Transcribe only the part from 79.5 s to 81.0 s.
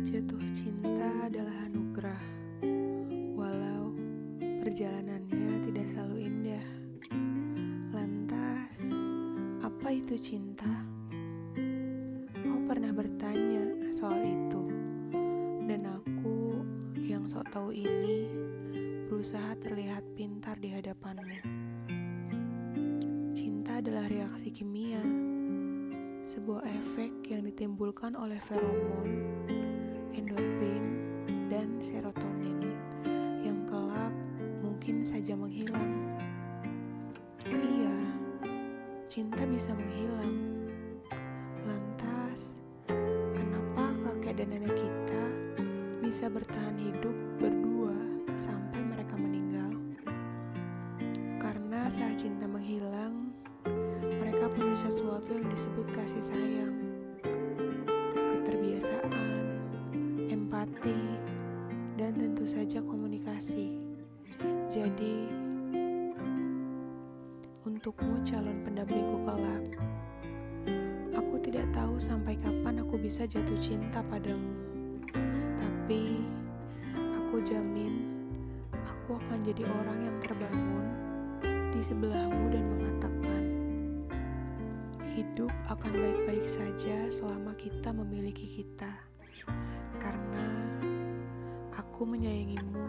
orang yang terbangun